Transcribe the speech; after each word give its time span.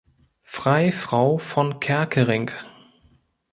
Freifrau 0.47 1.37
von 1.37 1.79
Kerckerinck". 1.79 2.55